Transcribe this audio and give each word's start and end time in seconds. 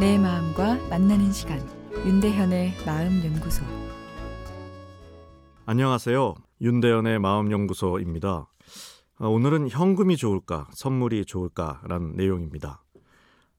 내 0.00 0.16
마음과 0.16 0.88
만나는 0.88 1.30
시간 1.30 1.60
윤대현의 1.92 2.72
마음 2.86 3.22
연구소 3.22 3.62
안녕하세요. 5.66 6.36
윤대현의 6.62 7.18
마음 7.18 7.52
연구소입니다. 7.52 8.48
아, 9.18 9.26
오늘은 9.26 9.68
현금이 9.68 10.16
좋을까, 10.16 10.68
선물이 10.72 11.26
좋을까라는 11.26 12.16
내용입니다. 12.16 12.82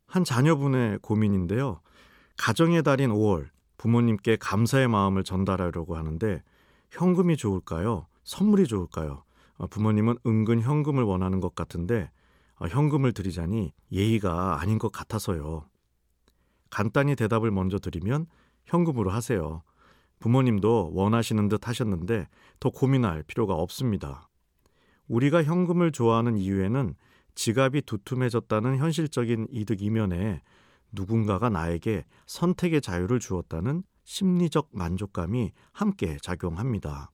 한 0.07 0.23
자녀분의 0.23 0.98
고민인데요. 1.04 1.81
가정의 2.39 2.81
달인 2.81 3.12
5월 3.12 3.49
부모님께 3.77 4.38
감사의 4.38 4.88
마음을 4.88 5.23
전달하려고 5.23 5.95
하는데 5.95 6.41
현금이 6.89 7.38
좋을까요? 7.38 8.08
선물이 8.23 8.66
좋을까요? 8.66 9.26
아, 9.59 9.67
부모님은 9.67 10.17
은근 10.26 10.62
현금을 10.62 11.03
원하는 11.03 11.39
것 11.39 11.53
같은데 11.53 12.09
아, 12.55 12.66
현금을 12.66 13.12
드리자니 13.12 13.73
예의가 13.91 14.59
아닌 14.59 14.80
것 14.80 14.91
같아서요. 14.91 15.70
간단히 16.71 17.16
대답을 17.16 17.52
먼저 17.52 17.77
드리면 17.77 18.25
현금으로 18.66 19.12
하세요. 19.12 19.62
부모님도 20.20 20.91
원하시는 20.93 21.49
듯 21.49 21.67
하셨는데 21.67 22.27
더 22.59 22.70
고민할 22.70 23.23
필요가 23.23 23.53
없습니다. 23.53 24.29
우리가 25.07 25.43
현금을 25.43 25.91
좋아하는 25.91 26.38
이유에는 26.38 26.95
지갑이 27.35 27.84
두툼해졌다는 27.84 28.77
현실적인 28.77 29.48
이득 29.52 29.81
이면에 29.81 30.41
누군가가 30.91 31.49
나에게 31.49 32.05
선택의 32.26 32.81
자유를 32.81 33.20
주었다는 33.20 33.84
심리적 34.03 34.70
만족감이 34.73 35.51
함께 35.71 36.17
작용합니다. 36.21 37.12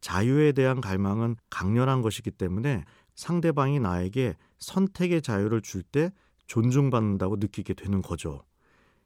자유에 0.00 0.52
대한 0.52 0.80
갈망은 0.80 1.36
강렬한 1.50 2.02
것이기 2.02 2.32
때문에 2.32 2.84
상대방이 3.14 3.78
나에게 3.78 4.34
선택의 4.58 5.22
자유를 5.22 5.62
줄 5.62 5.82
때 5.82 6.10
존중받는다고 6.46 7.36
느끼게 7.36 7.74
되는 7.74 8.02
거죠. 8.02 8.44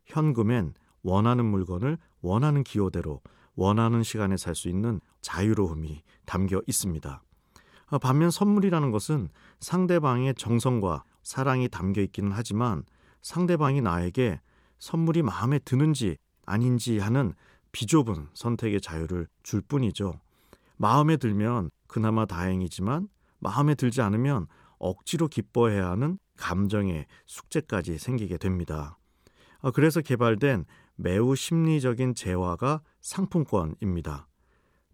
현금엔 0.07 0.75
원하는 1.03 1.45
물건을 1.45 1.99
원하는 2.21 2.65
기호대로 2.65 3.21
원하는 3.55 4.03
시간에 4.03 4.37
살 4.37 4.55
수 4.55 4.69
있는 4.69 5.01
자유로움이 5.21 6.03
담겨 6.25 6.63
있습니다. 6.67 7.23
아, 7.89 7.99
반면 7.99 8.31
선물이라는 8.31 8.91
것은 8.91 9.29
상대방의 9.61 10.35
정성과 10.35 11.05
사랑이 11.23 11.69
담겨 11.69 12.01
있기는 12.03 12.33
하지만 12.33 12.85
상대방이 13.23 13.81
나에게 13.81 14.41
선물이 14.79 15.23
마음에 15.23 15.59
드는지 15.59 16.17
아닌지 16.45 16.99
하는 16.99 17.35
비좁은 17.73 18.29
선택의 18.35 18.81
자유를 18.81 19.27
줄 19.43 19.61
뿐이죠. 19.61 20.21
마음에 20.77 21.17
들면 21.17 21.71
그나마 21.87 22.27
다행이지만 22.27 23.09
마음에 23.39 23.75
들지 23.75 24.03
않으면 24.03 24.47
억지로 24.79 25.29
기뻐해야 25.29 25.91
하는 25.91 26.19
감정의 26.37 27.07
숙제까지 27.27 27.99
생기게 27.99 28.37
됩니다. 28.39 28.99
아, 29.61 29.71
그래서 29.71 30.01
개발된 30.01 30.65
매우 30.97 31.35
심리적인 31.35 32.15
재화가 32.15 32.83
상품권입니다. 33.01 34.29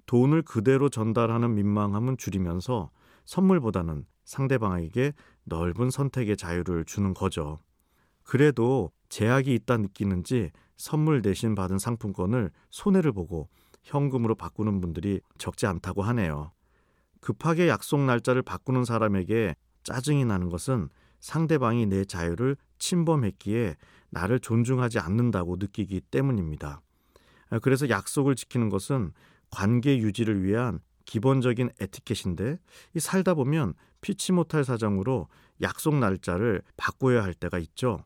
돈을 0.06 0.42
그대로 0.42 0.88
전달하는 0.88 1.54
민망함은 1.54 2.16
줄이면서 2.16 2.90
선물보다는 3.24 4.04
상대방에게 4.24 5.12
넓은 5.44 5.90
선택의 5.90 6.36
자유를 6.36 6.84
주는 6.84 7.14
거죠. 7.14 7.60
그래도 8.22 8.90
제약이 9.08 9.52
있다 9.54 9.78
느끼는지 9.78 10.50
선물 10.76 11.22
대신 11.22 11.54
받은 11.54 11.78
상품권을 11.78 12.50
손해를 12.70 13.12
보고 13.12 13.48
현금으로 13.82 14.34
바꾸는 14.34 14.80
분들이 14.80 15.20
적지 15.38 15.66
않다고 15.66 16.02
하네요. 16.02 16.52
급하게 17.20 17.68
약속 17.68 18.00
날짜를 18.00 18.42
바꾸는 18.42 18.84
사람에게 18.84 19.54
짜증이 19.84 20.24
나는 20.24 20.48
것은 20.48 20.88
상대방이 21.20 21.86
내 21.86 22.04
자유를 22.04 22.56
침범했기에 22.82 23.76
나를 24.10 24.40
존중하지 24.40 24.98
않는다고 24.98 25.56
느끼기 25.56 26.00
때문입니다. 26.00 26.82
그래서 27.62 27.88
약속을 27.88 28.34
지키는 28.34 28.68
것은 28.68 29.12
관계 29.50 29.98
유지를 29.98 30.42
위한 30.42 30.80
기본적인 31.04 31.70
에티켓인데 31.80 32.58
이 32.94 33.00
살다 33.00 33.34
보면 33.34 33.74
피치 34.00 34.32
못할 34.32 34.64
사정으로 34.64 35.28
약속 35.60 35.94
날짜를 35.94 36.62
바꿔야 36.76 37.22
할 37.22 37.34
때가 37.34 37.58
있죠. 37.58 38.04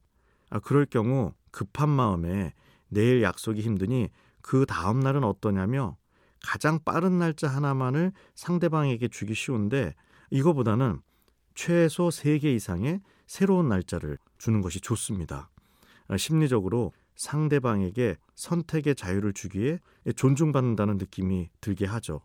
아, 0.51 0.59
그럴 0.59 0.85
경우 0.85 1.33
급한 1.51 1.89
마음에 1.89 2.53
내일 2.89 3.23
약속이 3.23 3.63
힘드니 3.63 4.11
그 4.43 4.67
다음 4.67 5.01
날은 5.01 5.25
어떠냐며 5.25 5.97
가장 6.45 6.81
빠른 6.85 7.19
날짜 7.19 7.49
하나만을 7.49 8.13
상대방에게 8.35 9.09
주기 9.09 9.35
쉬운데 9.35 9.95
이거보다는 10.31 11.01
최소 11.55 12.09
3개 12.09 12.45
이상의 12.45 13.01
새로운 13.27 13.69
날짜를 13.69 14.19
주는 14.39 14.61
것이 14.61 14.81
좋습니다. 14.81 15.51
아, 16.09 16.17
심리적으로 16.17 16.93
상대방에게 17.17 18.17
선택의 18.35 18.95
자유를 18.95 19.33
주기에 19.33 19.81
존중받는다는 20.15 20.99
느낌이 20.99 21.51
들게 21.61 21.87
하죠. 21.87 22.21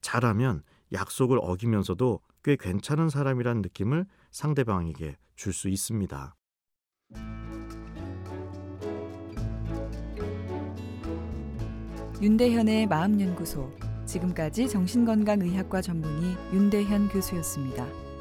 잘하면 0.00 0.62
약속을 0.92 1.38
어기면서도 1.40 2.20
꽤 2.42 2.56
괜찮은 2.56 3.08
사람이란 3.08 3.62
느낌을 3.62 4.06
상대방에게 4.30 5.16
줄 5.36 5.52
수 5.52 5.68
있습니다. 5.68 6.34
윤대현의 12.20 12.86
마음연구소 12.86 13.72
지금까지 14.06 14.68
정신건강의학과 14.68 15.80
전문의 15.80 16.36
윤대현 16.52 17.08
교수였습니다. 17.08 18.11